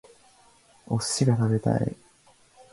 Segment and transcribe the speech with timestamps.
[0.87, 1.95] お寿司が食べたい